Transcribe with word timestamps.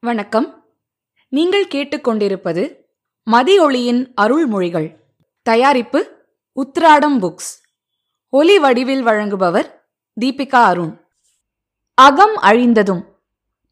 வணக்கம். 0.00 0.64
நீங்கள் 1.28 1.66
கேட்டுக்கொண்டிருப்பது 1.66 2.74
மதியொளியின் 3.30 4.12
அருள்மொழிகள். 4.20 4.96
தயாரிப்பு 5.42 6.10
உத்ராடம் 6.56 7.18
புக்ஸ். 7.20 7.50
ஒலி 8.28 8.58
வடிவில் 8.58 9.06
வழங்குபவர் 9.06 9.66
தீபிகா 10.20 10.62
அருண். 10.62 11.00
அகம் 11.94 12.36
அழிந்ததும் 12.36 13.04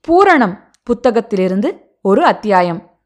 பூரணம் 0.01 0.59
புத்தகத்திலிருந்து 0.83 1.79
ஒரு 2.03 2.25
அத்தியாயம். 2.25 3.01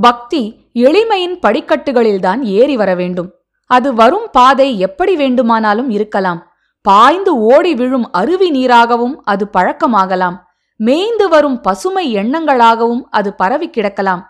பக்தி 0.00 0.70
எளிமையின் 0.74 1.38
படிக்கட்டுகளில்தான் 1.42 2.42
ஏறி 2.42 2.76
வர 2.76 2.94
வேண்டும். 2.94 3.34
அது 3.66 3.94
வரும் 3.94 4.28
பாதை 4.32 4.78
எப்படி 4.78 5.16
வேண்டுமானாலும் 5.16 5.90
இருக்கலாம். 5.90 6.52
பாய்ந்து 6.82 7.36
ஓடி 7.36 7.74
விழும் 7.74 8.12
அருவி 8.12 8.50
நீராகவும் 8.50 9.24
அது 9.24 9.48
பழக்கமாகலாம். 9.52 10.46
மேய்ந்து 10.78 11.28
வரும் 11.28 11.60
பசுமை 11.60 12.16
எண்ணங்களாகவும் 12.16 13.02
அது 13.10 13.34
பரவி 13.34 13.68
கிடக்கலாம். 13.68 14.22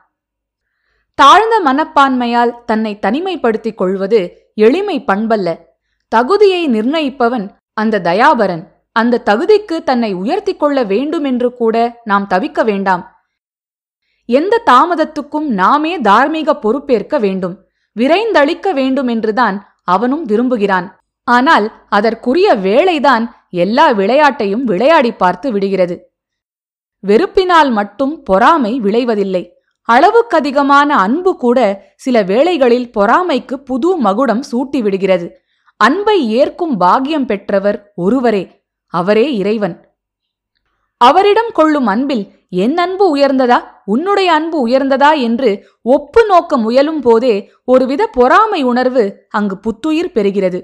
தாழ்ந்த 1.15 1.61
மனப்பான்மையால் 1.65 2.65
தன்னை 2.65 2.98
தனிமைப்படுத்திக் 3.02 3.75
கொள்வது 3.75 4.51
எளிமை 4.55 5.05
பண்பல்ல. 5.05 5.56
தகுதியை 6.09 6.69
நிர்ணயிப்பவன் 6.69 7.51
அந்த 7.73 8.01
தயாபரன். 8.01 8.66
அந்த 8.92 9.23
தகுதிக்கு 9.25 9.83
தன்னை 9.83 10.15
உயர்த்திக் 10.15 10.59
கொள்ள 10.59 10.83
வேண்டுமென்று 10.83 11.55
கூட 11.55 12.01
நாம் 12.05 12.27
தவிக்க 12.30 12.65
வேண்டாம். 12.65 13.27
எந்த 14.25 14.62
தாமதத்துக்கும் 14.67 15.47
நாமே 15.47 16.01
தார்மீக 16.01 16.56
பொறுப்பேற்க 16.56 17.19
வேண்டும். 17.19 17.67
விரைந்தளிக்க 17.97 18.73
வேண்டும் 18.73 19.09
என்றுதான் 19.09 19.75
அவனும் 19.84 20.25
விரும்புகிறான். 20.25 21.01
ஆனால் 21.25 21.73
அதற்குரிய 21.89 22.56
வேளைதான் 22.56 23.30
எல்லா 23.51 23.91
விளையாட்டையும் 23.91 24.65
விளையாடி 24.65 25.12
பார்த்து 25.12 25.53
விடுகிறது. 25.53 26.08
வெறுப்பினால் 27.09 27.71
மட்டும் 27.71 28.23
பொறாமை 28.23 28.80
விளைவதில்லை. 28.80 29.51
அளவுக்கதிகமான 29.93 30.89
அன்பு 30.89 31.37
கூட 31.37 31.87
சில 31.97 32.23
வேளைகளில் 32.23 32.91
பொறாமைக்கு 32.98 33.55
புது 33.55 33.97
மகுடம் 33.97 34.42
சூட்டிவிடுகிறது. 34.53 35.31
அன்பை 35.77 36.31
ஏற்கும் 36.31 36.77
பாக்கியம் 36.77 37.27
பெற்றவர் 37.27 37.92
ஒருவரே 37.95 38.62
அவரே 38.86 39.36
இறைவன். 39.36 39.86
அவரிடம் 40.97 41.51
கொள்ளும் 41.53 41.86
அன்பில் 41.86 42.31
என் 42.51 42.79
அன்பு 42.79 43.17
உயர்ந்ததா? 43.17 43.62
உன்னுடைய 43.84 44.33
அன்பு 44.33 44.69
உயர்ந்ததா? 44.69 45.20
என்று 45.20 45.69
ஒப்பு 45.83 46.27
நோக்க 46.27 46.56
முயலும் 46.56 47.01
போதே 47.01 47.51
ஒருவித 47.64 48.06
பொறாமை 48.06 48.62
உணர்வு 48.62 49.27
அங்கு 49.29 49.59
புத்துயிர் 49.59 50.12
பெறுகிறது. 50.14 50.62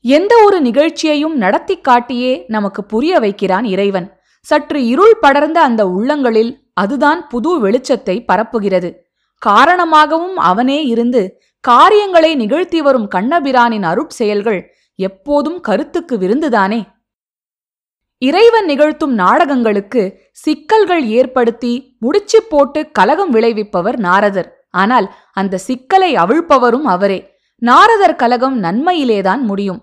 எந்த 0.00 0.42
ஒரு 0.44 0.60
நிகழ்ச்சியையும் 0.60 1.36
நடத்தி 1.36 1.80
காட்டியே 1.80 2.44
நமக்கு 2.46 2.84
புரிய 2.84 3.18
வைக்கிறான் 3.18 3.64
இறைவன். 3.64 4.15
சற்று 4.48 4.80
இருள் 4.86 5.16
படர்ந்த 5.20 5.58
அந்த 5.68 5.82
உள்ளங்களில் 5.88 6.52
அதுதான் 6.74 7.20
புது 7.28 7.50
வெளிச்சத்தை 7.64 8.16
பரப்புகிறது. 8.32 8.90
காரணமாகவும் 9.42 10.36
அவனே 10.50 10.78
இருந்து 10.86 11.22
காரியங்களை 11.64 12.30
நிகழ்த்தி 12.34 12.80
வரும் 12.82 13.08
கண்ணபிரானின் 13.14 13.86
அருட்செயல்கள் 13.90 14.60
எப்போதும் 14.98 15.58
கருத்துக்கு 15.60 16.14
விருந்துதானே? 16.18 16.80
இறைவன் 18.22 18.64
நிகழ்த்தும் 18.64 19.14
நாடகங்களுக்கு 19.18 20.02
சிக்கல்கள் 20.32 21.02
ஏற்படுத்தி 21.18 21.72
முடிச்சு 22.00 22.38
போட்டு 22.42 22.80
கலகம் 22.90 23.32
விளைவிப்பவர் 23.34 23.98
நாரதர். 23.98 24.48
ஆனால் 24.70 25.06
அந்த 25.32 25.60
சிக்கலை 25.66 26.10
அவிழ்ப்பவரும் 26.14 26.86
அவரே. 26.94 27.18
நாரதர் 27.62 28.16
கலகம் 28.16 28.56
நன்மையிலேதான் 28.62 29.42
முடியும். 29.50 29.80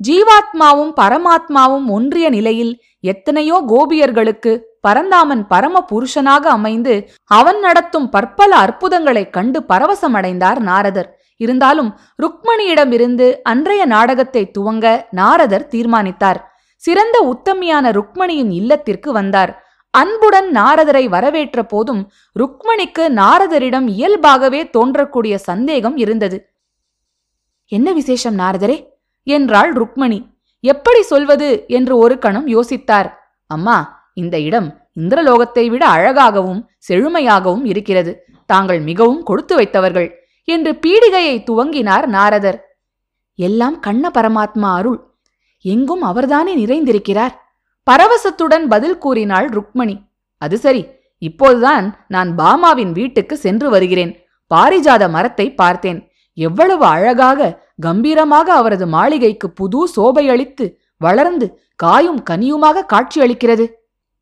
ஜீவாத்மாவும் 0.00 0.92
பரமாத்மாவும் 1.00 1.86
ஒன்றிய 1.88 2.26
நிலையில் 2.28 2.72
எத்தனையோ 3.02 3.62
கோபியர்களுக்கு 3.68 4.60
பரந்தாமன் 4.80 5.46
பரம 5.46 5.84
புருஷனாக 5.92 6.50
அமைந்து 6.56 7.10
அவன் 7.24 7.60
நடத்தும் 7.60 8.08
பற்பல 8.08 8.56
அற்புதங்களைக் 8.56 9.30
கண்டு 9.30 9.64
பரவசமடைந்தார் 9.68 10.58
நாரதர். 10.58 11.20
இருந்தாலும் 11.36 11.98
ருக்மணியிடமிருந்து 12.22 13.32
அன்றைய 13.42 13.84
நாடகத்தை 13.84 14.50
துவங்க 14.58 15.02
நாரதர் 15.10 15.66
தீர்மானித்தார். 15.66 16.40
சிறந்த 16.76 17.16
உத்தமியான 17.34 17.90
ருக்மணியின் 17.90 18.52
இல்லத்திற்கு 18.52 19.12
வந்தார். 19.12 19.52
அன்புடன் 19.90 20.50
நாரதரை 20.50 21.08
வரவேற்ற 21.08 21.62
போதும் 21.62 22.10
ருக்மணிக்கு 22.38 23.08
நாரதரிடம் 23.08 23.88
இயல்பாகவே 23.88 24.64
தோன்றக்கூடிய 24.64 25.34
சந்தேகம் 25.34 25.96
இருந்தது. 25.96 26.56
என்ன 27.66 27.92
விசேஷம் 27.92 28.38
நாரதரே? 28.38 28.86
என்றாள் 29.22 29.72
ருக்மணி. 29.72 30.31
எப்படி 30.64 31.02
சொல்வது 31.02 31.48
என்று 31.68 31.94
ஒரு 31.96 32.14
கணம் 32.18 32.48
யோசித்தார். 32.48 33.08
அம்மா 33.50 33.76
இந்த 34.14 34.36
இடம் 34.40 34.68
இந்திரலோகத்தை 35.00 35.64
விட 35.70 35.86
அழகாகவும் 35.86 36.60
செழுமையாகவும் 36.88 37.64
இருக்கிறது. 37.64 38.12
தாங்கள் 38.46 38.80
மிகவும் 38.80 39.22
கொடுத்து 39.22 39.54
வைத்தவர்கள் 39.56 40.08
என்று 40.48 40.72
பீடிகையை 40.86 41.36
துவங்கினார் 41.48 42.06
நாரதர். 42.06 42.58
எல்லாம் 43.38 43.76
கண்ண 43.80 44.10
பரமாத்மா 44.14 44.70
அருள். 44.78 44.98
எங்கும் 45.64 46.02
அவர்தானே 46.02 46.54
நிறைந்திருக்கிறார்? 46.56 47.34
பரவசத்துடன் 47.86 48.64
பதில் 48.68 48.98
கூறினாள் 48.98 49.48
ருக்மணி. 49.48 49.96
அது 50.42 50.56
சரி 50.58 50.82
இப்போதுதான் 51.22 51.86
நான் 52.08 52.30
பாமாவின் 52.38 52.92
வீட்டுக்கு 52.92 53.34
சென்று 53.36 53.70
வருகிறேன். 53.70 54.12
பாரிஜாத 54.50 55.02
மரத்தை 55.10 55.46
பார்த்தேன். 55.54 56.00
எவ்வளவு 56.38 56.84
அழகாக 56.84 57.40
கம்பீரமாக 57.82 58.52
அவரது 58.52 58.86
மாளிகைக்கு 58.86 59.50
புது 59.50 59.80
சோபையளித்து 59.96 60.66
வளர்ந்து 60.96 61.46
காயும் 61.76 62.20
கனியுமாக 62.30 62.86
காட்சியளிக்கிறது 62.92 63.66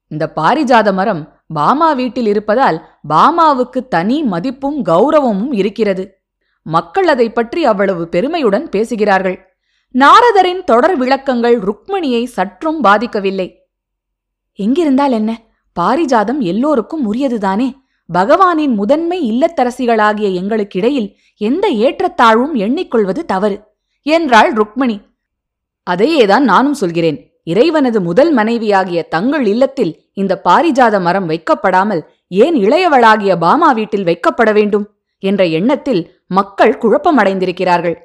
இந்த 0.09 0.33
பாரிஜாத 0.37 0.93
மரம் 0.93 1.23
பாமா 1.55 1.89
வீட்டில் 1.93 2.27
இருப்பதால் 2.27 2.79
பாமாவுக்கு 3.09 3.81
தனி 3.89 4.23
மதிப்பும் 4.23 4.79
கௌரவமும் 4.85 5.53
இருக்கிறது. 5.53 6.05
மக்கள் 6.63 7.09
அதை 7.09 7.27
பற்றி 7.33 7.61
அவ்வளவு 7.65 8.09
பெருமையுடன் 8.09 8.67
பேசுகிறார்கள். 8.69 9.37
நாரதரின் 9.95 10.63
தொடர் 10.65 10.97
விளக்கங்கள் 10.97 11.57
ருக்மணியை 11.59 12.25
சற்றும் 12.25 12.81
பாதிக்கவில்லை. 12.85 13.49
எங்கிருந்தால் 14.59 15.11
என்ன? 15.11 15.31
பாரிஜாதம் 15.77 16.41
எல்லோருக்கும் 16.51 17.05
உரியதுதானே? 17.13 17.69
பகவானின் 18.15 18.75
முதன்மை 18.75 19.19
இல்லத்தரசிகளாகிய 19.31 20.29
எங்களுக்கிடையில் 20.41 21.17
எந்த 21.37 21.69
ஏற்றத்தாழ்வும் 21.69 22.55
எண்ணிக்கொள்வது 22.55 23.25
தவறு 23.25 23.75
என்றாள் 24.03 24.53
ருக்மணி. 24.53 25.01
அதையேதான் 25.91 26.41
நானும் 26.41 26.75
சொல்கிறேன். 26.75 27.39
இறைவனது 27.43 28.01
முதல் 28.01 28.33
மனைவியாகிய 28.33 29.03
தங்கள் 29.03 29.47
இல்லத்தில் 29.47 30.11
இந்த 30.15 30.41
பாரிஜாத 30.45 31.01
மரம் 31.01 31.29
வைக்கப்படாமல் 31.29 32.03
ஏன் 32.29 32.55
இளையவளாகிய 32.55 33.37
பாமா 33.37 33.73
வீட்டில் 33.73 34.05
வைக்கப்பட 34.05 34.53
வேண்டும் 34.53 34.87
என்ற 35.19 35.45
எண்ணத்தில் 35.45 36.25
மக்கள் 36.27 36.79
குழப்பமடைந்திருக்கிறார்கள். 36.79 37.97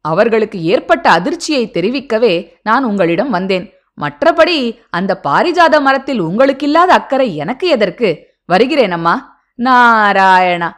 அவர்களுக்கு 0.00 0.62
ஏற்பட்ட 0.62 1.10
அதிர்ச்சியை 1.10 1.70
தெரிவிக்கவே 1.74 2.52
நான் 2.62 2.84
உங்களிடம் 2.84 3.30
வந்தேன். 3.30 3.72
மற்றபடி 4.00 4.78
அந்த 4.90 5.20
பாரிஜாத 5.24 5.80
மரத்தில் 5.80 6.20
உங்களுக்கில்லாத 6.20 6.90
அக்கறை 6.98 7.36
எனக்கு 7.36 7.68
எதற்கு? 7.68 8.29
வருகிறேன் 8.50 8.92
அம்மா 8.92 9.14
நாராயணா. 9.58 10.68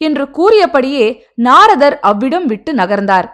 என்று 0.00 0.24
கூறியபடியே 0.30 1.06
நாரதர் 1.34 2.00
அவ்விடம் 2.00 2.46
விட்டு 2.46 2.74
நகர்ந்தார். 2.74 3.28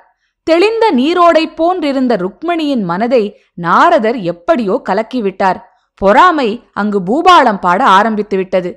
தெளிந்த 0.47 0.85
நீரோடை 0.97 1.45
போன்றிருந்த 1.55 2.13
ருக்மணியின் 2.17 2.83
மனதை 2.83 3.23
நாரதர் 3.55 4.19
எப்படியோ 4.33 4.75
கலக்கிவிட்டார். 4.89 5.59
பொறாமை 5.95 6.49
அங்கு 6.73 6.99
பூபாளம் 7.01 7.61
பாட 7.61 7.81
ஆரம்பித்து 7.85 8.37
விட்டது 8.37 8.71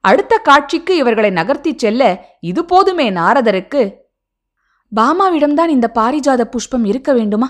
அடுத்த 0.00 0.34
காட்சிக்கு 0.38 0.92
இவர்களை 0.96 1.30
நகர்த்திச் 1.30 1.78
செல்ல 1.78 2.02
இது 2.40 2.64
போதுமே 2.64 3.06
நாரதருக்கு. 3.10 3.82
பாமாவிடம்தான் 4.92 5.72
இந்த 5.76 5.86
பாரிஜாத 5.94 6.42
புஷ்பம் 6.44 6.84
இருக்க 6.84 7.12
வேண்டுமா? 7.12 7.48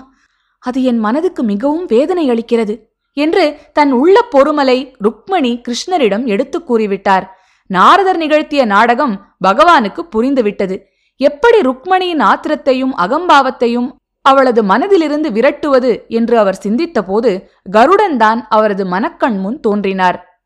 அது 0.63 0.79
என் 0.83 0.99
மனதுக்கு 0.99 1.41
மிகவும் 1.43 1.85
வேதனை 1.85 2.23
அளிக்கிறது. 2.29 2.73
என்று 3.19 3.59
தன் 3.73 3.91
உள்ள 3.91 4.21
பொறுமலை 4.21 4.95
ருக்மணி 5.03 5.61
கிருஷ்ணரிடம் 5.61 6.25
எடுத்துக் 6.25 6.73
கூறிவிட்டார். 6.73 7.25
நாரதர் 7.67 8.17
நிகழ்த்திய 8.17 8.65
நாடகம் 8.65 9.35
பகவானுக்கு 9.47 10.07
புரிந்துவிட்டது. 10.15 10.81
எப்படி 11.17 11.59
ருக்மணியின் 11.59 12.21
ஆத்திரத்தையும் 12.21 12.93
அகம்பாவத்தையும் 12.97 13.91
அவளது 14.21 14.63
மனதிலிருந்து 14.63 15.29
விரட்டுவது 15.31 16.07
என்று 16.07 16.37
அவர் 16.37 16.61
சிந்தித்தபோது 16.63 17.41
கருடன்தான் 17.71 18.45
அவரது 18.49 18.85
மனக்கண் 18.85 19.37
முன் 19.39 19.59
தோன்றினார். 19.59 20.43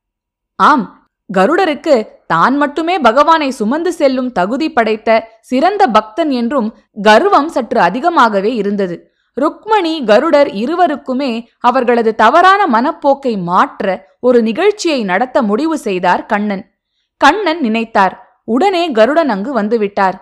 ஆம் 0.55 1.09
கருடருக்கு 1.37 2.07
தான் 2.27 2.57
மட்டுமே 2.57 2.99
பகவானை 2.99 3.49
சுமந்து 3.49 3.93
செல்லும் 3.93 4.31
தகுதி 4.31 4.71
படைத்த 4.71 5.27
சிறந்த 5.41 5.87
பக்தன் 5.87 6.29
என்றும் 6.29 6.75
கர்வம் 7.01 7.49
சற்று 7.49 7.79
அதிகமாகவே 7.79 8.55
இருந்தது. 8.55 9.12
ருக்மணி 9.41 10.05
கருடர் 10.05 10.47
இருவருக்குமே 10.47 11.45
அவர்களது 11.59 12.15
தவறான 12.15 12.67
மனப்போக்கை 12.67 13.41
மாற்ற 13.41 14.07
ஒரு 14.19 14.41
நிகழ்ச்சியை 14.41 15.03
நடத்த 15.03 15.41
முடிவு 15.41 15.77
செய்தார் 15.77 16.25
கண்ணன். 16.25 16.75
கண்ணன் 17.17 17.61
நினைத்தார் 17.61 18.11
உடனே 18.43 18.91
கருடன் 18.91 19.29
அங்கு 19.29 19.61
வந்துவிட்டார். 19.61 20.13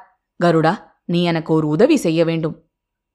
கருடா 0.44 0.74
நீ 1.06 1.24
எனக்கு 1.24 1.54
ஒரு 1.54 1.68
உதவி 1.68 1.96
செய்ய 1.96 2.26
வேண்டும். 2.26 2.64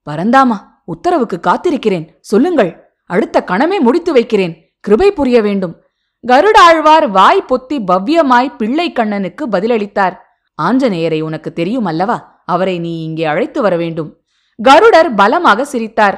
பரந்தாமா 0.09 0.57
உத்தரவுக்கு 0.85 1.39
காத்திருக்கிறேன். 1.39 2.09
சொல்லுங்கள். 2.19 2.71
அடுத்த 3.03 3.43
கணமே 3.47 3.79
முடித்து 3.79 4.13
வைக்கிறேன். 4.13 4.77
கிருபை 4.79 5.11
புரிய 5.11 5.41
வேண்டும். 5.41 5.81
கருடாழ்வார் 6.27 7.09
வாய் 7.09 7.45
பொத்தி 7.49 7.77
பவ்யமாய் 7.91 8.55
பிள்ளை 8.57 8.91
கண்ணனுக்கு 8.91 9.47
பதிலளித்தார். 9.47 10.15
ஆஞ்சநேயரை 10.61 11.21
உனக்கு 11.21 11.53
தெரியும் 11.53 11.85
அல்லவா? 11.85 12.41
அவரை 12.45 12.79
நீ 12.79 13.03
இங்கே 13.03 13.25
அழைத்து 13.25 13.61
வர 13.61 13.77
வேண்டும். 13.77 14.21
கருடர் 14.63 15.13
பலமாக 15.13 15.65
சிரித்தார். 15.65 16.17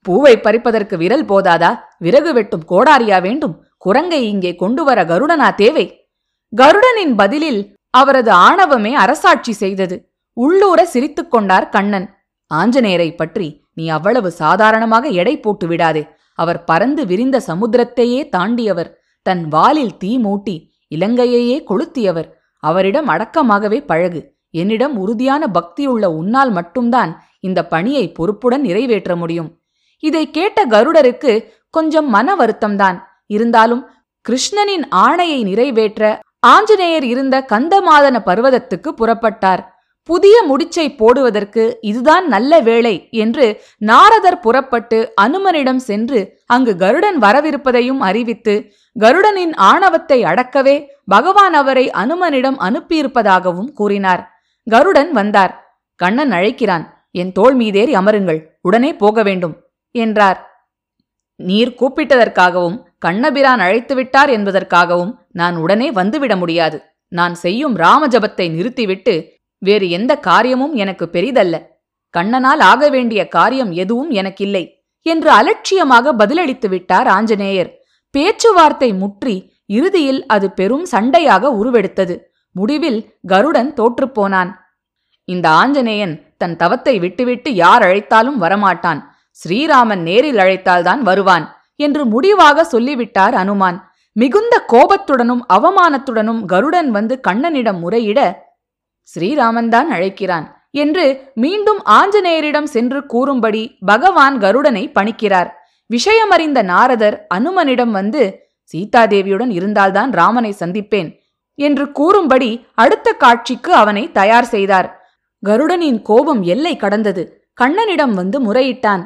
பூவை 0.00 0.36
பறிப்பதற்கு 0.36 0.96
விரல் 0.96 1.24
போதாதா? 1.24 1.78
விறகு 1.98 2.32
வெட்டும் 2.32 2.64
கோடாரியா 2.68 3.20
வேண்டும்? 3.20 3.64
குரங்கை 3.78 4.28
இங்கே 4.28 4.54
கொண்டு 4.54 4.84
வர 4.84 5.04
கருடனா 5.04 5.54
தேவை? 5.54 6.10
கருடனின் 6.56 7.14
பதிலில் 7.16 7.76
அவரது 7.90 8.30
ஆணவமே 8.30 8.94
அரசாட்சி 8.94 9.52
செய்தது. 9.52 10.12
உள்ளூர 10.32 10.84
சிரித்துக் 10.84 11.30
கொண்டார் 11.30 11.68
கண்ணன். 11.68 12.08
ஆஞ்சநேயரை 12.54 13.16
பற்றி 13.16 13.64
நீ 13.72 13.88
அவ்வளவு 13.88 14.30
சாதாரணமாக 14.30 15.08
எடை 15.08 15.40
போட்டு 15.40 15.66
விடாதே. 15.66 16.08
அவர் 16.34 16.64
பறந்து 16.64 17.06
விரிந்த 17.06 17.40
சமுத்திரத்தையே 17.46 18.28
தாண்டியவர். 18.36 18.90
தன் 19.22 19.48
வாலில் 19.48 19.96
தீ 19.96 20.18
மூட்டி 20.18 20.56
இலங்கையையே 20.94 21.58
கொளுத்தியவர். 21.70 22.28
அவரிடம் 22.58 23.08
அடக்கமாகவே 23.08 23.86
பழகு. 23.86 24.34
என்னிடம் 24.50 24.98
உறுதியான 24.98 25.46
பக்தியுள்ள 25.54 26.04
உன்னால் 26.04 26.50
மட்டும்தான் 26.50 27.10
இந்த 27.46 27.60
பணியை 27.66 28.04
பொறுப்புடன் 28.12 28.64
நிறைவேற்ற 28.68 29.16
முடியும். 29.16 29.50
இதை 30.02 30.30
கேட்ட 30.30 30.66
கருடருக்கு 30.66 31.32
கொஞ்சம் 31.70 32.08
மன 32.08 32.34
வருத்தம்தான். 32.34 32.98
இருந்தாலும் 33.26 33.82
கிருஷ்ணனின் 34.24 34.84
ஆணையை 34.96 35.38
நிறைவேற்ற 35.42 36.20
ஆஞ்சநேயர் 36.46 37.04
இருந்த 37.04 37.36
கந்தமாதன 37.52 38.16
பர்வதத்துக்கு 38.26 38.90
புறப்பட்டார். 39.00 39.62
புதிய 40.08 40.34
முடிச்சை 40.48 40.84
போடுவதற்கு 40.96 41.62
இதுதான் 41.80 42.28
நல்ல 42.28 42.60
வேளை 42.60 43.08
என்று 43.10 43.46
நாரதர் 43.78 44.40
புறப்பட்டு 44.40 44.98
அனுமனிடம் 45.22 45.80
சென்று 45.88 46.20
அங்கு 46.46 46.76
கருடன் 46.76 47.18
வரவிருப்பதையும் 47.18 48.02
அறிவித்து 48.08 48.54
கருடனின் 49.00 49.54
ஆணவத்தை 49.70 50.18
அடக்கவே 50.22 50.76
பகவான் 51.06 51.54
அவரை 51.54 51.90
அனுமனிடம் 51.90 52.58
அனுப்பியிருப்பதாகவும் 52.68 53.72
கூறினார். 53.72 54.22
கருடன் 54.66 55.12
வந்தார். 55.12 55.54
கண்ணன் 56.00 56.32
அழைக்கிறான். 56.32 56.95
என் 57.20 57.32
தோள் 57.32 57.54
மீதேறி 57.54 57.92
அமருங்கள் 57.94 58.40
உடனே 58.60 58.90
போக 59.02 59.22
வேண்டும் 59.22 59.54
என்றார். 59.94 60.38
நீர் 61.40 61.72
கூப்பிட்டதற்காகவும் 61.80 62.76
கண்ணபிரான் 62.98 63.62
அழைத்துவிட்டார் 63.64 64.30
என்பதற்காகவும் 64.36 65.12
நான் 65.30 65.56
உடனே 65.56 65.88
வந்துவிட 65.90 66.34
முடியாது. 66.36 66.78
நான் 67.12 67.34
செய்யும் 67.34 67.74
ராமஜபத்தை 67.76 68.46
நிறுத்திவிட்டு 68.50 69.14
வேறு 69.62 69.86
எந்த 69.90 70.12
காரியமும் 70.18 70.74
எனக்கு 70.74 71.04
பெரிதல்ல. 71.12 71.56
கண்ணனால் 72.14 72.62
ஆக 72.70 72.88
வேண்டிய 72.88 73.20
காரியம் 73.28 73.72
எதுவும் 73.72 74.10
எனக்கில்லை 74.10 74.64
என்று 75.06 75.30
அலட்சியமாக 75.30 76.12
பதிலளித்து 76.12 76.68
விட்டார் 76.68 77.08
ஆஞ்சநேயர். 77.08 77.70
பேச்சுவார்த்தை 78.14 78.90
முற்றி 79.02 79.36
இறுதியில் 79.66 80.20
அது 80.26 80.46
பெரும் 80.50 80.86
சண்டையாக 80.92 81.50
உருவெடுத்தது. 81.60 82.16
முடிவில் 82.56 83.00
கருடன் 83.26 83.70
தோற்றுப்போனான் 83.78 84.50
இந்த 85.28 85.46
ஆஞ்சநேயன் 85.60 86.14
தன் 86.36 86.56
தவத்தை 86.56 86.98
விட்டுவிட்டு 86.98 87.54
யார் 87.54 87.82
அழைத்தாலும் 87.82 88.42
வரமாட்டான். 88.42 89.00
ஸ்ரீராமன் 89.38 90.02
நேரில் 90.02 90.38
அழைத்தால்தான் 90.38 90.98
வருவான் 90.98 91.56
என்று 91.76 92.04
முடிவாக 92.04 92.64
சொல்லிவிட்டார் 92.64 93.34
அனுமான். 93.34 93.78
மிகுந்த 94.12 94.54
கோபத்துடனும் 94.72 95.42
அவமானத்துடனும் 95.48 96.44
கருடன் 96.44 96.90
வந்து 96.90 97.20
கண்ணனிடம் 97.28 97.78
முறையிட 97.78 98.20
ஸ்ரீராமன்தான் 99.16 99.88
அழைக்கிறான் 99.90 100.46
என்று 100.70 101.32
மீண்டும் 101.34 101.80
ஆஞ்சநேயரிடம் 101.84 102.64
சென்று 102.64 103.06
கூறும்படி 103.06 103.78
பகவான் 103.86 104.38
கருடனை 104.38 104.92
பணிக்கிறார். 104.98 105.50
விஷயமறிந்த 105.90 106.62
நாரதர் 106.62 107.26
அனுமனிடம் 107.34 107.90
வந்து 107.90 108.22
சீதாதேவியுடன் 108.74 109.50
இருந்தால்தான் 109.50 110.10
ராமனை 110.12 110.54
சந்திப்பேன் 110.60 111.10
என்று 111.54 111.92
கூறும்படி 111.92 112.66
அடுத்த 112.74 113.12
காட்சிக்கு 113.12 113.72
அவனை 113.74 114.12
தயார் 114.12 114.44
செய்தார். 114.44 114.88
கருடனின் 115.48 115.98
கோபம் 116.08 116.42
எல்லை 116.54 116.74
கடந்தது. 116.76 117.22
கண்ணனிடம் 117.60 118.14
வந்து 118.20 118.38
முறையிட்டான். 118.46 119.02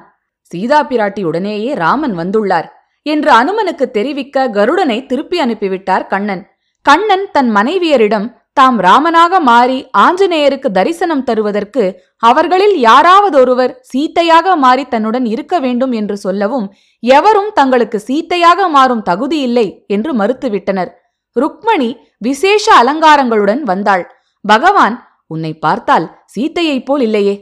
சீதா 0.53 0.79
பிராட்டியுடனேயே 0.91 1.73
ராமன் 1.83 2.15
வந்துள்ளார் 2.21 2.69
என்று 3.07 3.31
அனுமனுக்கு 3.41 3.87
தெரிவிக்க 3.91 4.47
கருடனை 4.57 4.99
திருப்பி 5.11 5.37
அனுப்பிவிட்டார் 5.41 6.05
கண்ணன். 6.13 6.43
கண்ணன் 6.87 7.25
தன் 7.33 7.51
மனைவியரிடம் 7.57 8.27
தாம் 8.59 8.79
ராமனாக 8.87 9.35
மாறி 9.49 9.77
ஆஞ்சநேயருக்கு 10.05 10.69
தரிசனம் 10.79 11.25
தருவதற்கு 11.29 11.83
அவர்களில் 12.23 12.75
யாராவதொருவர் 12.89 13.73
சீத்தையாக 13.91 14.57
மாறி 14.65 14.85
தன்னுடன் 14.95 15.27
இருக்க 15.35 15.55
வேண்டும் 15.59 15.93
என்று 16.01 16.17
சொல்லவும் 16.17 16.67
எவரும் 17.03 17.51
தங்களுக்கு 17.59 17.99
சீத்தையாக 18.09 18.69
மாறும் 18.77 19.05
தகுதி 19.11 19.39
இல்லை 19.49 19.67
என்று 19.87 20.13
மறுத்துவிட்டனர். 20.21 20.91
ருக்மணி 21.37 21.91
விசேஷ 22.19 22.65
அலங்காரங்களுடன் 22.83 23.63
வந்தாள். 23.71 24.05
பகவான் 24.45 24.97
உன்னை 25.31 25.53
பார்த்தால் 25.65 26.07
சீத்தையைப் 26.35 26.87
போல் 26.87 27.03
இல்லையே 27.07 27.35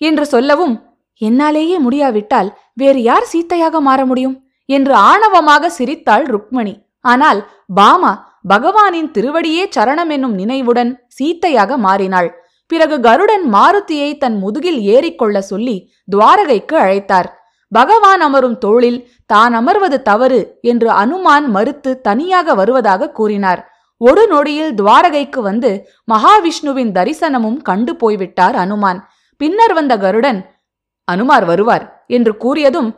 என்று 0.00 0.24
சொல்லவும் 0.26 0.74
என்னாலேயே 1.20 1.76
முடியாவிட்டால் 1.78 2.48
வேறு 2.80 3.00
யார் 3.02 3.26
சீத்தையாக 3.32 3.80
மாற 3.80 4.00
முடியும்? 4.06 4.36
என்று 4.68 4.94
ஆணவமாக 5.10 5.68
சிரித்தாள் 5.68 6.24
ருக்மணி. 6.34 6.74
ஆனால் 7.04 7.40
பாமா 7.74 8.12
பகவானின் 8.48 9.08
திருவடியே 9.16 9.64
சரணம் 9.76 10.10
என்னும் 10.16 10.34
நினைவுடன் 10.40 10.90
சீத்தையாக 11.18 11.76
மாறினாள். 11.86 12.28
பிறகு 12.70 12.96
கருடன் 13.00 13.44
மாருதியை 13.54 14.10
தன் 14.18 14.36
முதுகில் 14.44 14.80
ஏறிக்கொள்ள 14.94 15.38
சொல்லி 15.50 15.76
துவாரகைக்கு 16.10 16.76
அழைத்தார். 16.84 17.28
பகவான் 17.72 18.22
அமரும் 18.26 18.58
தோளில் 18.58 18.98
தான் 19.26 19.54
அமர்வது 19.60 19.98
தவறு 20.02 20.40
என்று 20.62 20.88
அனுமான் 21.02 21.46
மறுத்து 21.56 21.92
தனியாக 22.00 22.54
வருவதாக 22.54 23.10
கூறினார். 23.10 23.62
ஒரு 24.00 24.22
நொடியில் 24.26 24.72
துவாரகைக்கு 24.74 25.40
வந்து 25.42 25.70
மகாவிஷ்ணுவின் 26.12 26.92
தரிசனமும் 26.92 27.58
கண்டு 27.62 27.96
போய்விட்டார் 27.96 28.56
அனுமான். 28.56 29.00
பின்னர் 29.36 29.72
வந்த 29.72 29.94
கருடன் 29.98 30.40
அனுமார் 31.04 31.44
வருவார் 31.44 32.04
என்று 32.06 32.32
கூறியதும் 32.44 32.90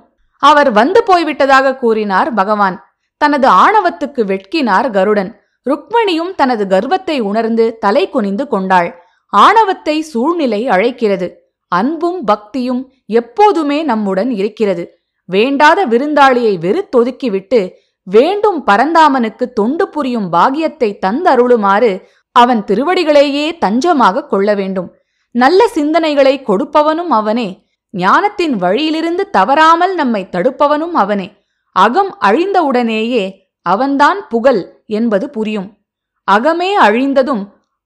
அவர் 0.42 0.70
வந்து 0.70 1.00
போய்விட்டதாக 1.06 1.76
கூறினார் 1.76 2.34
பகவான். 2.34 2.76
தனது 3.16 3.48
ஆணவத்துக்கு 3.48 4.22
வெட்கினார் 4.22 4.90
கருடன். 4.90 5.30
ருக்மணியும் 5.66 6.34
தனது 6.34 6.66
கர்வத்தை 6.66 7.20
உணர்ந்து 7.20 7.64
தலை 7.78 8.10
குனிந்து 8.10 8.48
கொண்டாள். 8.48 8.90
ஆணவத்தை 9.32 9.96
சூழ்நிலை 10.02 10.68
அழைக்கிறது. 10.68 11.28
அன்பும் 11.72 12.24
பக்தியும் 12.24 12.82
எப்போதுமே 13.06 13.82
நம்முடன் 13.82 14.30
இருக்கிறது. 14.30 14.84
வேண்டாத 15.28 15.86
விருந்தாளியை 15.86 16.54
வெறுத்தொதுக்கிவிட்டு 16.66 17.60
வேண்டும் 18.10 18.58
பரந்தாமனுக்கு 18.66 19.44
தொண்டு 19.52 19.88
புரியும் 19.88 20.28
பாகியத்தை 20.32 20.90
தந்தருளுமாறு 21.06 21.92
அவன் 22.36 22.60
திருவடிகளையே 22.64 23.46
தஞ்சமாக 23.64 24.26
கொள்ள 24.26 24.48
வேண்டும். 24.54 24.88
நல்ல 25.34 25.60
சிந்தனைகளை 25.74 26.34
கொடுப்பவனும் 26.42 27.12
அவனே. 27.18 27.48
ஞானத்தின் 27.94 28.54
வழியிலிருந்து 28.56 29.24
தவறாமல் 29.30 29.94
நம்மை 29.94 30.22
தடுப்பவனும் 30.32 30.96
அவனே. 31.02 31.28
அகம் 31.76 32.12
அழிந்தவுடனேயே 32.20 33.24
அவன்தான் 33.66 34.20
புகழ் 34.28 34.62
என்பது 34.86 35.26
புரியும். 35.30 35.68
அகமே 36.28 36.70
அழிந்ததும் 36.86 37.44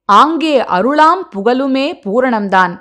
ஆங்கே 0.09 0.55
அருளாம் 0.76 1.23
புகழுமே 1.35 1.87
பூரணம்தான். 2.05 2.73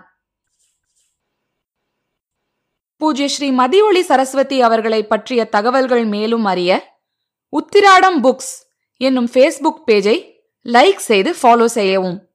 பூஜ்ய 3.02 3.28
ஸ்ரீ 3.28 3.48
மதியொளி 3.52 4.02
சரஸ்வதி 4.02 4.58
அவர்களை 4.62 5.02
பற்றிய 5.08 5.42
தகவல்கள் 5.46 6.06
மேலும் 6.06 6.46
அறிய 6.46 6.72
உத்திராடம் 7.60 8.24
புக்ஸ் 8.24 8.70
என்னும் 8.98 9.30
ஃபேஸ்புக் 9.34 9.82
பேஜை 9.88 10.32
லைக் 10.66 10.96
செய்து 10.96 11.36
ஃபாலோ 11.42 11.66
செய்யவும். 11.66 12.30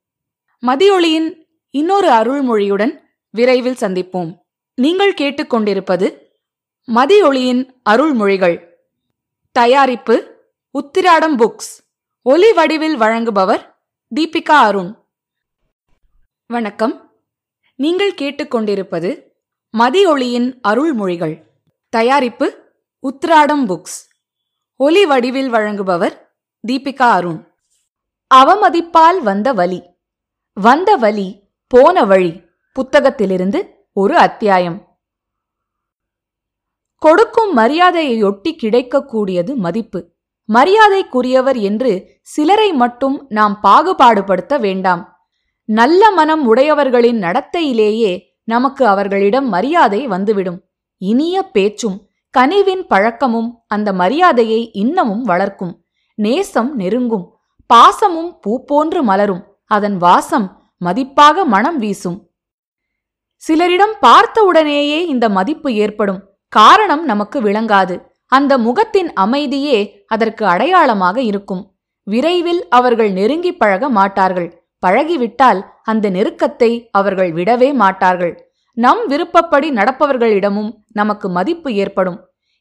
மதியொளியின் 0.67 1.47
இன்னொரு 1.71 2.09
அருள்மொழியுடன் 2.11 3.01
விரைவில் 3.31 3.75
சந்திப்போம். 3.75 4.39
நீங்கள் 4.75 5.15
கேட்டுக்கொண்டிருப்பது 5.15 6.19
மதியொளியின் 6.95 7.71
அருள்மொழிகள். 7.91 8.67
தயாரிப்பு 9.53 10.45
உத்திராடம் 10.79 11.39
புக்ஸ். 11.39 11.73
ஒலி 12.23 12.53
வடிவில் 12.53 13.01
வழங்குபவர் 13.01 13.75
தீபிகா 14.15 14.59
அருண். 14.69 14.95
வணக்கம். 16.47 17.11
நீங்கள் 17.75 18.15
கேட்டுக்கொண்டிருப்பது 18.15 19.23
மதியொளியின் 19.79 20.61
அருள்மொழிகள். 20.69 21.43
தயாரிப்பு 21.89 22.75
உத்திராடம் 23.03 23.67
புக்ஸ். 23.67 24.06
ஒலி 24.77 25.07
வடிவில் 25.07 25.53
வழங்குபவர் 25.53 26.31
தீபிகா 26.69 27.09
அருண். 27.11 27.47
அவமதிப்பால் 28.35 29.19
வந்த 29.23 29.53
வலி. 29.53 29.83
வந்த 30.53 30.97
வலி 30.97 31.43
போன 31.67 32.05
வழி 32.05 32.43
புத்தகத்திலிருந்து 32.73 33.67
ஒரு 33.93 34.19
அத்தியாயம். 34.19 34.99
கொடுக்கும் 36.99 37.57
மரியாதையொட்டி 37.57 38.57
கிடைக்கக்கூடியது 38.63 39.55
மதிப்பு. 39.55 40.13
மரியாதைக்குரியவர் 40.53 41.57
என்று 41.57 42.21
சிலரை 42.23 42.73
மட்டும் 42.73 43.27
நாம் 43.29 43.61
பாகுபாடுபடுத்த 43.63 44.61
வேண்டாம். 44.61 45.29
நல்ல 45.65 46.11
மனம் 46.11 46.57
உடையவர்களின் 46.57 47.23
நடத்தையிலேயே 47.23 48.23
நமக்கு 48.45 48.87
அவர்களிடம் 48.87 49.49
மரியாதை 49.49 50.07
வந்துவிடும். 50.07 50.65
இனிய 50.99 51.43
பேச்சும் 51.43 52.06
கனிவின் 52.39 52.87
பழக்கமும் 52.87 53.65
அந்த 53.67 53.93
மரியாதையை 53.93 54.71
இன்னமும் 54.73 55.23
வளர்க்கும். 55.23 55.85
நேசம் 56.15 56.77
நெருங்கும். 56.77 57.37
பாசமும் 57.67 58.39
பூ 58.41 58.65
போன்று 58.65 59.03
மலரும். 59.03 59.57
அதன் 59.65 59.97
வாசம் 59.97 60.63
மதிப்பாக 60.85 61.45
மனம் 61.45 61.79
வீசும். 61.79 62.31
சிலரிடம் 63.37 63.95
பார்த்தவுடனேயே 64.01 65.07
இந்த 65.07 65.29
மதிப்பு 65.29 65.73
ஏற்படும். 65.73 66.29
காரணம் 66.49 67.05
நமக்கு 67.05 67.43
விளங்காது. 67.43 68.03
அந்த 68.27 68.59
முகத்தின் 68.59 69.13
அமைதியே 69.13 70.05
அதற்கு 70.07 70.47
அடையாளமாக 70.47 71.21
இருக்கும். 71.21 71.75
விரைவில் 72.03 72.69
அவர்கள் 72.69 73.13
நெருங்கி 73.13 73.57
பழக 73.57 73.89
மாட்டார்கள். 73.89 74.69
பழகிவிட்டால் 74.87 75.65
அந்த 75.83 76.11
நெருக்கத்தை 76.11 76.89
அவர்கள் 76.91 77.33
விடவே 77.33 77.73
மாட்டார்கள். 77.73 78.46
நம் 78.77 79.03
விருப்பப்படி 79.07 79.69
நடப்பவர்களிடமும் 79.71 80.71
நமக்கு 80.93 81.29
மதிப்பு 81.29 81.73
ஏற்படும். 81.73 82.19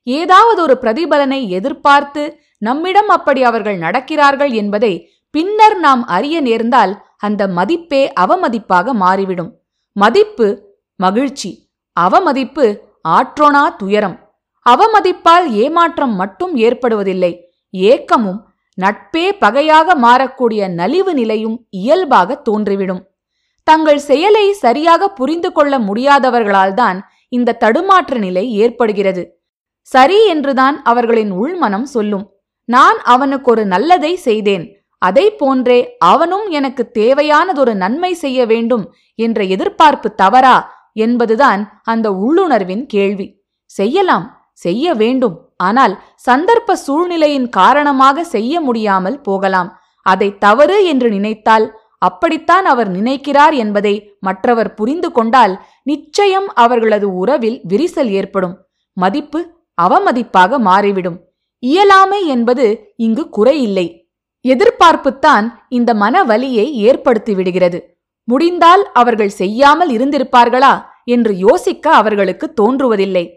ஏதாவது 0.07 0.61
ஒரு 0.61 0.75
பிரதிபலனை 0.81 1.39
எதிர்பார்த்து 1.49 2.23
நம்மிடம் 2.57 3.07
அப்படி 3.07 3.43
அவர்கள் 3.43 3.77
நடக்கிறார்கள் 3.79 4.51
என்பதை 4.53 4.93
பின்னர் 5.33 5.77
நாம் 5.79 6.03
அறிய 6.05 6.35
நேர்ந்தால் 6.41 6.93
அந்த 7.17 7.47
மதிப்பே 7.47 8.01
அவமதிப்பாக 8.19 8.93
மாறிவிடும். 8.93 9.51
மதிப்பு 9.95 10.47
மகிழ்ச்சி 10.99 11.51
அவமதிப்பு 11.97 12.65
ஆற்றோனா 13.09 13.63
துயரம். 13.77 14.17
அவமதிப்பால் 14.65 15.45
ஏமாற்றம் 15.63 16.15
மட்டும் 16.15 16.53
ஏற்படுவதில்லை 16.57 17.31
ஏக்கமும் 17.69 18.39
நட்பே 18.77 19.25
பகையாக 19.39 19.95
மாறக்கூடிய 19.95 20.61
நலிவு 20.73 21.13
நிலையும் 21.13 21.57
இயல்பாக 21.69 22.41
தோன்றிவிடும். 22.49 23.03
தங்கள் 23.67 24.01
செயலை 24.09 24.45
சரியாக 24.63 25.07
புரிந்து 25.19 25.49
கொள்ள 25.51 25.73
முடியாதவர்களால்தான் 25.79 26.97
இந்த 27.37 27.57
தடுமாற்ற 27.63 28.17
நிலை 28.17 28.45
ஏற்படுகிறது. 28.63 29.23
சரி 29.91 30.19
என்றுதான் 30.27 30.77
அவர்களின் 30.83 31.31
உள்மனம் 31.41 31.87
சொல்லும். 31.95 32.25
நான் 32.69 32.97
அவனுக்கு 33.13 33.49
ஒரு 33.51 33.63
நல்லதை 33.65 34.13
செய்தேன். 34.27 34.65
அதை 35.01 35.25
போன்றே 35.31 35.79
அவனும் 36.11 36.45
எனக்கு 36.49 36.83
தேவையானதொரு 36.99 37.73
நன்மை 37.83 38.11
செய்ய 38.13 38.39
வேண்டும் 38.45 38.85
என்ற 39.19 39.39
எதிர்பார்ப்பு 39.55 40.09
தவறா 40.21 40.55
என்பதுதான் 41.05 41.61
அந்த 41.83 42.07
உள்ளுணர்வின் 42.25 42.85
கேள்வி. 42.85 43.27
செய்யலாம் 43.71 44.25
செய்ய 44.65 44.93
வேண்டும். 44.93 45.35
ஆனால் 45.67 45.93
சந்தர்ப்ப 46.27 46.77
சூழ்நிலையின் 46.85 47.49
காரணமாக 47.59 48.23
செய்ய 48.35 48.61
முடியாமல் 48.61 49.19
போகலாம். 49.21 49.69
அதை 50.05 50.29
தவறு 50.37 50.77
என்று 50.91 51.09
நினைத்தால் 51.09 51.65
அப்படித்தான் 51.97 52.65
அவர் 52.65 52.89
நினைக்கிறார் 52.89 53.53
என்பதை 53.53 54.17
மற்றவர் 54.19 54.73
புரிந்து 54.73 55.11
கொண்டால் 55.11 55.61
நிச்சயம் 55.83 56.53
அவர்களது 56.53 57.15
உறவில் 57.15 57.61
விரிசல் 57.69 58.09
ஏற்படும். 58.09 58.67
மதிப்பு 58.93 59.47
அவமதிப்பாக 59.81 60.57
மாறிவிடும். 60.57 61.19
இயலாமை 61.59 62.27
என்பது 62.27 62.93
இங்கு 62.95 63.29
குறையில்லை. 63.37 64.03
எதிர்பார்ப்புத்தான் 64.47 65.51
இந்த 65.69 65.93
மன 65.93 66.23
வலியை 66.23 66.91
ஏற்படுத்திவிடுகிறது. 66.91 67.81
முடிந்தால் 68.23 68.91
அவர்கள் 68.93 69.29
செய்யாமல் 69.29 69.89
இருந்திருப்பார்களா 69.89 70.85
என்று 71.03 71.37
யோசிக்க 71.37 71.93
அவர்களுக்கு 71.93 72.53
தோன்றுவதில்லை. 72.61 73.29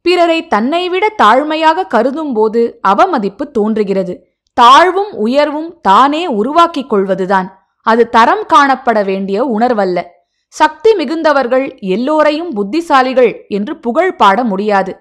பிறரை 0.00 0.46
தன்னை 0.46 0.88
விட 0.88 1.14
தாழ்மையாக 1.22 1.86
கருதும்போது 1.94 2.72
அவமதிப்பு 2.80 3.50
தோன்றுகிறது. 3.50 4.26
தாழ்வும் 4.52 5.12
உயர்வும் 5.12 5.80
தானே 5.80 6.26
உருவாக்கிக் 6.26 6.88
கொள்வதுதான். 6.88 7.65
அது 7.86 8.02
தரம் 8.16 8.44
காணப்பட 8.52 8.98
வேண்டிய 9.04 9.38
உணர்வல்ல. 9.56 9.98
சக்தி 10.54 10.90
மிகுந்தவர்கள் 10.94 11.64
எல்லோரையும் 11.94 12.50
புத்திசாலிகள் 12.58 13.32
என்று 13.48 13.72
புகழ் 13.76 14.14
பாட 14.20 14.38
முடியாது. 14.44 14.92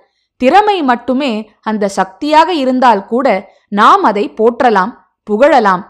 திறமை 0.41 0.77
மட்டுமே 0.83 1.31
அந்த 1.61 1.91
சக்தியாக 1.97 2.49
இருந்தால் 2.53 3.03
கூட 3.05 3.27
நாம் 3.71 4.03
அதை 4.03 4.25
போற்றலாம் 4.39 4.91
புகழலாம். 5.27 5.83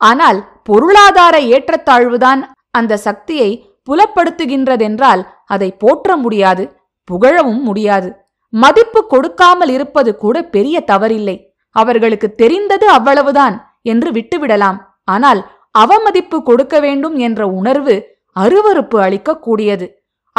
ஆனால் 0.00 0.38
பொருளாதார 0.62 1.36
ஏற்றத்தாழ்வுதான் 1.52 2.40
அந்த 2.70 3.00
சக்தியை 3.06 3.50
புலப்படுத்துகின்றதென்றால் 3.88 5.22
அதை 5.46 5.68
போற்ற 5.82 6.16
முடியாது 6.16 6.64
புகழவும் 7.08 7.62
முடியாது. 7.68 8.08
மதிப்பு 8.52 9.00
கொடுக்காமல் 9.06 9.72
இருப்பது 9.76 10.10
கூட 10.16 10.36
பெரிய 10.54 10.76
தவறில்லை. 10.90 11.36
அவர்களுக்கு 11.76 12.28
தெரிந்தது 12.34 12.86
அவ்வளவுதான் 12.88 13.54
என்று 13.92 14.08
விட்டுவிடலாம். 14.10 14.78
ஆனால் 15.04 15.40
அவமதிப்பு 15.74 16.42
கொடுக்க 16.42 16.80
வேண்டும் 16.80 17.16
என்ற 17.16 17.46
உணர்வு 17.46 18.20
அருவருப்பு 18.40 18.98
அளிக்கக்கூடியது. 19.06 19.86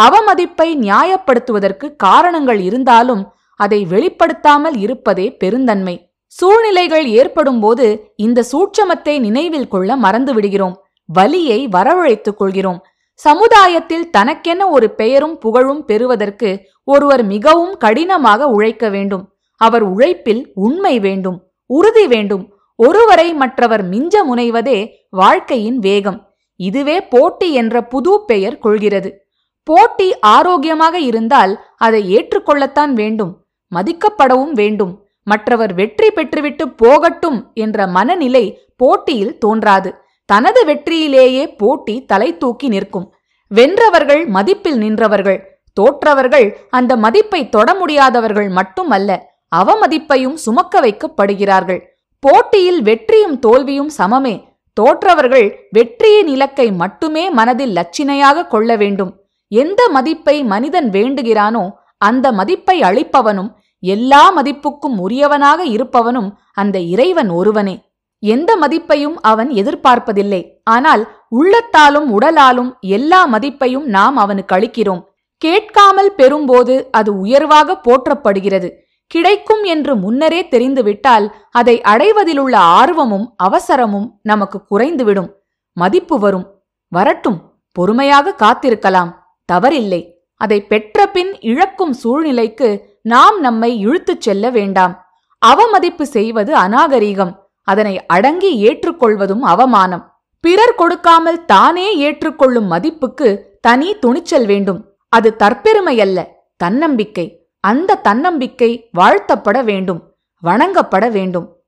அவமதிப்பை 0.02 0.70
நியாயப்படுத்துவதற்கு 0.76 1.96
காரணங்கள் 1.96 2.60
இருந்தாலும் 2.60 3.34
அதை 3.56 3.86
வெளிப்படுத்தாமல் 3.90 4.76
இருப்பதே 4.76 5.38
பெருந்தன்மை. 5.38 6.12
சூழ்நிலைகள் 6.26 7.06
ஏற்படும்போது 7.06 8.14
இந்த 8.16 8.44
சூட்சமத்தை 8.52 9.20
நினைவில் 9.20 9.68
கொள்ள 9.68 9.98
மறந்துவிடுகிறோம். 9.98 10.74
வலியை 11.06 11.68
வரவழைத்துக் 11.68 12.38
கொள்கிறோம். 12.38 12.86
சமுதாயத்தில் 13.14 14.10
தனக்கென 14.10 14.70
ஒரு 14.70 14.90
பெயரும் 14.90 15.38
புகழும் 15.38 15.86
பெறுவதற்கு 15.86 16.70
ஒருவர் 16.84 17.24
மிகவும் 17.24 17.78
கடினமாக 17.78 18.48
உழைக்க 18.48 18.90
வேண்டும். 18.90 19.34
அவர் 19.58 19.84
உழைப்பில் 19.84 20.52
உண்மை 20.54 21.00
வேண்டும் 21.00 21.38
உறுதி 21.66 22.08
வேண்டும். 22.08 22.53
ஒருவரை 22.76 23.34
மற்றவர் 23.34 23.90
மிஞ்ச 23.90 24.16
முனைவதே 24.30 24.90
வாழ்க்கையின் 25.10 25.80
வேகம். 25.80 26.34
இதுவே 26.56 27.02
போட்டி 27.02 27.54
என்ற 27.54 27.84
புது 27.84 28.24
பெயர் 28.26 28.58
கொள்கிறது. 28.58 29.28
போட்டி 29.64 30.20
ஆரோக்கியமாக 30.20 31.00
இருந்தால் 31.00 31.60
அதை 31.78 32.18
ஏற்றுக்கொள்ளத்தான் 32.18 32.94
வேண்டும். 32.94 33.46
மதிக்கப்படவும் 33.76 34.52
வேண்டும். 34.52 35.06
மற்றவர் 35.24 35.74
வெற்றி 35.74 36.08
பெற்றுவிட்டு 36.08 36.66
போகட்டும் 36.78 37.52
என்ற 37.54 37.88
மனநிலை 37.88 38.62
போட்டியில் 38.78 39.38
தோன்றாது. 39.38 39.96
தனது 40.26 40.66
வெற்றியிலேயே 40.66 41.58
போட்டி 41.58 42.06
தலை 42.06 42.38
தூக்கி 42.38 42.68
நிற்கும். 42.68 43.14
வென்றவர்கள் 43.56 44.28
மதிப்பில் 44.28 44.78
நின்றவர்கள். 44.78 45.40
தோற்றவர்கள் 45.74 46.58
அந்த 46.70 46.96
மதிப்பை 46.96 47.50
தொட 47.50 47.74
முடியாதவர்கள் 47.74 48.50
மட்டுமல்ல 48.50 49.32
அவமதிப்பையும் 49.56 50.34
சுமக்க 50.34 50.82
வைக்கப்படுகிறார்கள். 50.82 51.80
போட்டியில் 52.24 52.82
வெற்றியும் 52.82 53.38
தோல்வியும் 53.46 53.92
சமமே. 53.98 54.36
தோற்றவர்கள் 54.78 55.48
வெற்றியின் 55.72 56.30
இலக்கை 56.36 56.68
மட்டுமே 56.82 57.24
மனதில் 57.30 57.74
லட்சினையாக 57.78 58.48
கொள்ள 58.48 58.76
வேண்டும். 58.82 59.12
எந்த 59.52 59.82
மதிப்பை 59.96 60.36
மனிதன் 60.52 60.88
வேண்டுகிறானோ 60.90 61.64
அந்த 61.98 62.26
மதிப்பை 62.32 62.78
அளிப்பவனும் 62.82 63.50
எல்லா 63.84 64.22
மதிப்புக்கும் 64.38 64.98
உரியவனாக 65.06 65.60
இருப்பவனும் 65.76 66.30
அந்த 66.54 66.78
இறைவன் 66.94 67.32
ஒருவனே. 67.40 67.76
எந்த 68.24 68.52
மதிப்பையும் 68.62 69.18
அவன் 69.32 69.50
எதிர்பார்ப்பதில்லை. 69.62 70.42
ஆனால் 70.76 71.04
உள்ளத்தாலும் 71.40 72.08
உடலாலும் 72.18 72.70
எல்லா 72.98 73.22
மதிப்பையும் 73.28 73.88
நாம் 73.96 74.18
அவனுக்கு 74.18 74.56
அளிக்கிறோம். 74.56 75.02
கேட்காமல் 75.42 76.12
பெறும்போது 76.18 76.76
அது 76.92 77.12
உயர்வாக 77.20 77.80
போற்றப்படுகிறது. 77.88 78.70
கிடைக்கும் 79.14 79.64
என்று 79.64 79.96
முன்னரே 79.96 80.48
தெரிந்துவிட்டால் 80.48 81.36
அதை 81.52 81.82
அடைவதிலுள்ள 81.82 82.56
ஆர்வமும் 82.56 83.36
அவசரமும் 83.44 84.10
நமக்கு 84.22 84.62
குறைந்துவிடும். 84.72 85.30
மதிப்பு 85.74 86.20
வரும். 86.20 86.64
வரட்டும். 86.88 87.54
பொறுமையாக 87.72 88.36
காத்திருக்கலாம். 88.38 89.12
தவறில்லை. 89.54 90.12
அதை 90.36 90.66
பெற்ற 90.66 91.08
பின் 91.08 91.40
இழக்கும் 91.40 91.94
சூழ்நிலைக்கு 91.94 93.00
நாம் 93.02 93.40
நம்மை 93.40 93.80
இழுத்துச் 93.80 94.22
செல்ல 94.22 94.50
வேண்டாம். 94.50 95.06
அவமதிப்பு 95.38 96.06
செய்வது 96.06 96.56
அநாகரீகம். 96.56 97.36
அதனை 97.64 98.06
அடங்கி 98.06 98.52
ஏற்றுக்கொள்வதும் 98.70 99.40
அவமானம். 99.40 100.12
பிறர் 100.40 100.76
கொடுக்காமல் 100.76 101.46
தானே 101.46 101.98
ஏற்றுக்கொள்ளும் 101.98 102.66
மதிப்புக்கு 102.66 103.58
தனி 103.62 104.00
துணிச்சல் 104.00 104.46
வேண்டும். 104.46 104.96
அது 105.10 105.36
தற்பெருமையல்ல. 105.44 106.26
தன்னம்பிக்கை. 106.58 107.43
அந்த 107.64 107.96
தன்னம்பிக்கை 107.96 108.90
வாழ்த்தப்பட 108.98 109.64
வேண்டும் 109.64 110.16
வணங்கப்பட 110.44 111.12
வேண்டும். 111.12 111.64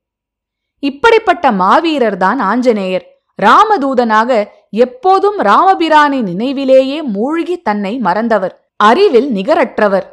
இப்படிப்பட்ட 0.78 1.50
மாவீரர்தான் 1.50 2.38
ஆஞ்சநேயர். 2.38 3.04
ராமதூதனாக 3.42 4.46
எப்போதும் 4.70 5.38
ராமபிரானின் 5.38 6.22
நினைவிலேயே 6.22 7.02
மூழ்கி 7.02 7.62
தன்னை 7.62 7.98
மறந்தவர். 7.98 8.54
அறிவில் 8.76 9.34
நிகரற்றவர். 9.34 10.06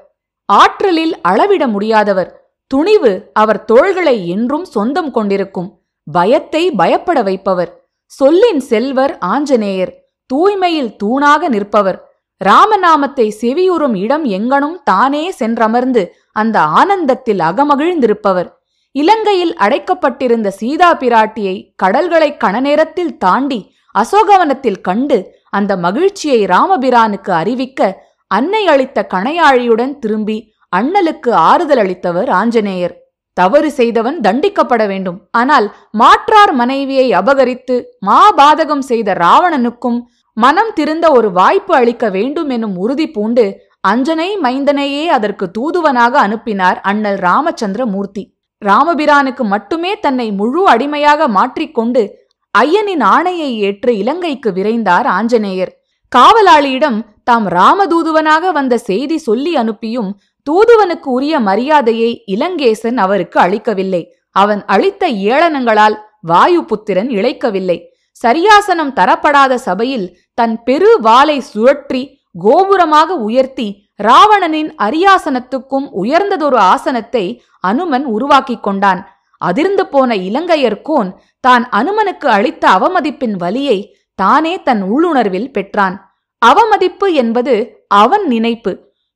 ஆற்றலில் 0.45 1.21
அளவிட 1.21 1.67
முடியாதவர். 1.67 2.29
துணிவு 2.67 3.29
அவர் 3.33 3.65
தோள்களை 3.65 4.27
என்றும் 4.27 4.65
சொந்தம் 4.65 5.11
கொண்டிருக்கும். 5.11 5.69
பயத்தை 6.11 6.71
பயப்பட 6.71 7.21
வைப்பவர். 7.21 7.71
சொல்லின் 8.05 8.59
செல்வர் 8.59 9.17
ஆஞ்சநேயர். 9.17 9.91
தூய்மையில் 10.33 10.95
தூணாக 11.03 11.47
நிற்பவர். 11.49 12.12
ராமநாமத்தை 12.47 13.27
செவியுறும் 13.41 13.95
இடம் 14.03 14.25
எங்கனும் 14.37 14.77
தானே 14.83 15.23
சென்றமர்ந்து 15.39 16.03
அந்த 16.41 16.57
ஆனந்தத்தில் 16.79 17.41
அகமகிழ்ந்திருப்பவர். 17.49 18.49
இலங்கையில் 18.95 19.53
அடைக்கப்பட்டிருந்த 19.55 20.49
சீதா 20.59 20.89
பிராட்டியை 21.01 21.55
கடல்களை 21.75 22.29
கணநேரத்தில் 22.43 23.13
தாண்டி 23.17 23.59
அசோகவனத்தில் 23.95 24.81
கண்டு 24.81 25.17
அந்த 25.49 25.71
மகிழ்ச்சியை 25.85 26.41
ராமபிரானுக்கு 26.53 27.31
அறிவிக்க 27.41 27.89
அன்னை 28.31 28.63
அளித்த 28.73 28.99
கணையாழியுடன் 29.13 29.93
திரும்பி 29.99 30.37
அண்ணலுக்கு 30.73 31.31
ஆறுதல் 31.49 31.81
அளித்தவர் 31.81 32.29
ஆஞ்சநேயர். 32.39 32.95
தவறு 33.37 33.69
செய்தவன் 33.71 34.17
தண்டிக்கப்பட 34.25 34.83
வேண்டும். 34.91 35.19
ஆனால் 35.39 35.67
மாற்றார் 36.01 36.53
மனைவியை 36.61 37.07
அபகரித்து 37.21 37.75
மாபாதகம் 38.07 38.83
செய்த 38.89 39.13
ராவணனுக்கும் 39.23 39.99
மனம் 40.33 40.73
திருந்த 40.73 41.11
ஒரு 41.11 41.31
வாய்ப்பு 41.31 41.75
அளிக்க 41.75 42.09
வேண்டும் 42.09 42.49
எனும் 42.49 42.75
உறுதி 42.77 43.07
பூண்டு 43.07 43.45
அஞ்சனை 43.81 44.37
மைந்தனையே 44.37 45.05
அதற்கு 45.05 45.51
தூதுவனாக 45.57 46.11
அனுப்பினார் 46.11 46.79
அண்ணல் 46.81 47.19
ராமச்சந்திர 47.19 47.85
மூர்த்தி 47.85 48.23
ராமபிரானுக்கு 48.61 49.43
மட்டுமே 49.43 49.99
தன்னை 49.99 50.31
முழு 50.31 50.67
அடிமையாக 50.67 51.27
மாற்றிக்கொண்டு 51.27 52.21
ஐயனின் 52.57 53.03
ஆணையை 53.03 53.49
ஏற்று 53.57 53.97
இலங்கைக்கு 53.97 54.51
விரைந்தார் 54.51 55.07
ஆஞ்சநேயர். 55.07 55.71
காவலாளியிடம் 56.15 56.99
தாம் 57.23 57.47
ராமதூதுவனாக 57.47 58.51
வந்த 58.51 58.77
செய்தி 58.77 59.17
சொல்லி 59.17 59.55
அனுப்பியும் 59.55 60.19
தூதுவனுக்கு 60.47 61.09
உரிய 61.17 61.39
மரியாதையை 61.39 62.23
இலங்கேசன் 62.25 62.97
அவருக்கு 62.97 63.39
அளிக்கவில்லை. 63.39 64.13
அவன் 64.29 64.65
அளித்த 64.65 65.07
ஏளனங்களால் 65.07 65.95
வாயு 66.21 66.65
புத்திரன் 66.65 67.09
இழைக்கவில்லை. 67.09 67.77
சரியாசனம் 68.21 68.91
தரப்படாத 68.99 69.53
சபையில் 69.67 70.05
தன் 70.33 70.55
பெரு 70.63 70.91
வாளை 71.07 71.37
சுழற்றி 71.53 72.01
கோபுரமாக 72.45 73.15
உயர்த்தி 73.27 73.67
ராவணனின் 74.07 74.69
அரியாசனத்துக்கும் 74.85 75.87
உயர்ந்ததொரு 76.01 76.57
ஆசனத்தை 76.73 77.25
அனுமன் 77.59 78.05
உருவாக்கிக் 78.15 78.63
கொண்டான். 78.63 79.01
அதிர்ந்து 79.41 79.83
போன 79.87 80.15
இலங்கையர்கோன் 80.27 81.09
தான் 81.39 81.63
அனுமனுக்கு 81.79 82.27
அளித்த 82.27 82.63
அவமதிப்பின் 82.77 83.35
வலியை 83.43 83.77
தானே 84.19 84.53
தன் 84.63 84.81
உள்ளுணர்வில் 84.83 85.51
பெற்றான். 85.51 85.95
அவமதிப்பு 86.41 87.07
என்பது 87.13 87.55
அவன் 87.87 88.25
நினைப்பு. 88.27 88.71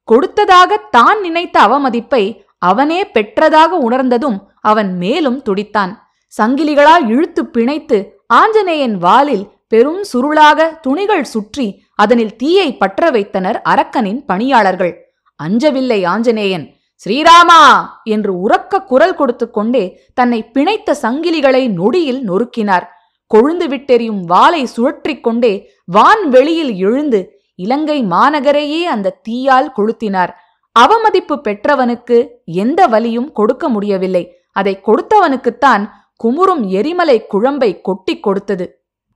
கொடுத்ததாக 0.08 0.78
தான் 0.98 1.20
நினைத்த 1.22 1.58
அவமதிப்பை 1.68 2.24
அவனே 2.58 3.00
பெற்றதாக 3.16 3.72
உணர்ந்ததும் 3.88 4.38
அவன் 4.62 4.92
மேலும் 4.98 5.40
துடித்தான். 5.48 5.92
சங்கிலிகளால் 6.34 7.06
இழுத்து 7.14 7.42
பிணைத்து 7.56 7.98
ஆஞ்சநேயன் 8.30 8.96
வாலில் 8.98 9.46
பெரும் 9.68 10.02
சுருளாக 10.12 10.80
துணிகள் 10.80 11.24
சுற்றி 11.24 11.68
அதனில் 11.96 12.36
தீயை 12.36 12.70
பற்ற 12.78 13.10
வைத்தனர் 13.10 13.62
அரக்கனின் 13.74 14.20
பணியாளர்கள். 14.26 14.94
அஞ்சவில்லை 15.40 16.00
ஆஞ்சநேயன். 16.06 16.66
ஸ்ரீராமா 17.02 17.62
என்று 18.04 18.32
உறக்க 18.46 18.84
குரல் 18.84 19.16
கொடுத்து 19.16 19.46
கொண்டே 19.52 19.84
தன்னை 20.14 20.40
பிணைத்த 20.54 20.96
சங்கிலிகளை 21.02 21.64
நொடியில் 21.70 22.22
நொறுக்கினார். 22.30 22.86
கொழுந்து 23.32 23.66
விட்டெறியும் 23.68 24.22
வாளை 24.26 24.66
சுழற்றிக் 24.66 25.24
கொண்டே 25.24 25.54
வான் 25.86 26.30
வெளியில் 26.30 26.74
எழுந்து 26.88 27.20
இலங்கை 27.56 28.00
மாநகரையே 28.04 28.82
அந்த 28.96 29.16
தீயால் 29.30 29.70
கொளுத்தினார். 29.78 30.32
அவமதிப்பு 30.72 31.36
பெற்றவனுக்கு 31.44 32.18
எந்த 32.46 32.88
வலியும் 32.88 33.32
கொடுக்க 33.32 33.70
முடியவில்லை. 33.70 34.24
அதை 34.52 34.74
கொடுத்தவனுக்குத்தான் 34.88 35.84
குமுறும் 36.24 36.64
எரிமலை 36.70 37.18
குழம்பை 37.28 37.82
கொட்டிக் 37.82 38.24
கொடுத்தது. 38.24 38.66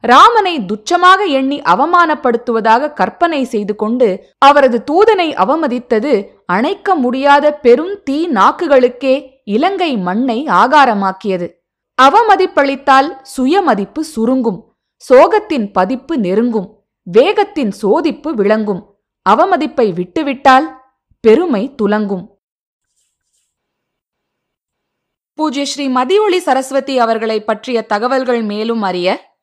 ராமனை 0.04 0.54
துச்சமாக 0.60 1.26
எண்ணி 1.30 1.58
அவமானப்படுத்துவதாக 1.74 2.94
கற்பனை 2.94 3.44
செய்து 3.44 3.76
கொண்டு 3.76 4.08
அவரது 4.38 4.78
தூதனை 4.92 5.28
அவமதித்தது 5.44 6.14
அணைக்க 6.46 6.96
முடியாத 6.96 7.54
பெரும் 7.66 7.96
தீ 8.04 8.28
நாக்குகளுக்கே 8.28 9.16
இலங்கை 9.44 9.92
மண்ணை 9.98 10.46
ஆகாரமாக்கியது. 10.62 11.48
அவமதிப்பளித்தால் 11.98 13.10
சுயமதிப்பு 13.22 14.04
சுருங்கும் 14.16 14.60
சோகத்தின் 15.10 15.68
பதிப்பு 15.72 16.18
நெருங்கும் 16.18 16.68
வேகத்தின் 17.08 17.72
சோதிப்பு 17.72 18.30
விளங்கும் 18.34 18.82
அவமதிப்பை 19.30 19.94
விட்டுவிட்டால் 19.94 20.68
பெருமை 21.24 21.64
துலங்கும். 21.82 22.26
பூஜ்ய 25.34 25.66
ஸ்ரீ 25.66 25.90
மதியொளி 25.90 26.38
சரஸ்வதி 26.38 27.00
அவர்களை 27.00 27.44
பற்றிய 27.44 27.82
தகவல்கள் 27.82 28.42
மேலும் 28.42 28.82
அறிய 28.82 29.36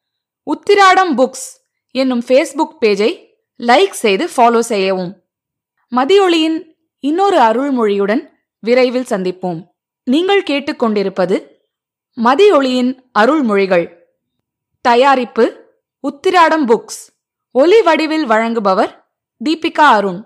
உத்திராடம் 0.47 1.13
புக்ஸ் 1.17 1.49
என்னும் 1.91 2.23
ஃபேஸ்புக் 2.27 2.75
பேஜை 2.81 3.11
லைக் 3.59 3.91
செய்து 3.91 4.31
ஃபாலோ 4.37 4.59
செய்யவும். 4.59 5.13
மதியொளியின் 5.97 6.59
இன்னொரு 6.99 7.39
அருள்மொழியுடன் 7.39 8.23
விரைவில் 8.61 9.09
சந்திப்போம். 9.09 9.61
நீங்கள் 10.05 10.43
கேட்டுக்கொண்டிருப்பது 10.43 11.37
மதியொளியின் 12.17 12.93
அருள்மொழிகள். 13.19 13.87
தயாரிப்பு 14.81 15.45
உத்திராடம் 16.09 16.67
புக்ஸ். 16.67 17.01
ஒலி 17.51 17.83
வடிவில் 17.83 18.29
வழங்குபவர் 18.29 18.93
தீபிகா 19.45 19.87
அருண். 19.97 20.21